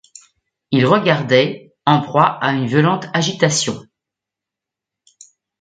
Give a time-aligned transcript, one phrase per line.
[0.71, 3.85] Il regardait, en proie à une violente agitation.